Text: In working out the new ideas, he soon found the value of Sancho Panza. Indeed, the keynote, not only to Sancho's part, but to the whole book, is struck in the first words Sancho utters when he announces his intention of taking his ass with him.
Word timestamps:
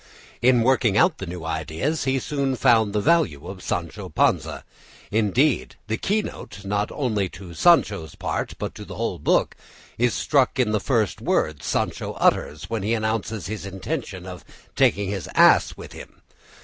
In 0.41 0.63
working 0.63 0.97
out 0.97 1.19
the 1.19 1.27
new 1.27 1.45
ideas, 1.45 2.05
he 2.05 2.17
soon 2.17 2.55
found 2.55 2.91
the 2.91 3.01
value 3.01 3.45
of 3.47 3.61
Sancho 3.61 4.09
Panza. 4.09 4.63
Indeed, 5.11 5.75
the 5.85 5.97
keynote, 5.97 6.65
not 6.65 6.91
only 6.91 7.29
to 7.29 7.53
Sancho's 7.53 8.15
part, 8.15 8.55
but 8.57 8.73
to 8.73 8.83
the 8.83 8.95
whole 8.95 9.19
book, 9.19 9.55
is 9.99 10.15
struck 10.15 10.57
in 10.59 10.71
the 10.71 10.79
first 10.79 11.21
words 11.21 11.67
Sancho 11.67 12.13
utters 12.13 12.67
when 12.67 12.81
he 12.81 12.95
announces 12.95 13.45
his 13.45 13.63
intention 13.67 14.25
of 14.25 14.43
taking 14.75 15.09
his 15.09 15.29
ass 15.35 15.77
with 15.77 15.93
him. 15.93 16.23